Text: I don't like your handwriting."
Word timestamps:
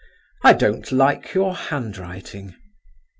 I 0.43 0.53
don't 0.53 0.91
like 0.91 1.35
your 1.35 1.53
handwriting." 1.55 2.55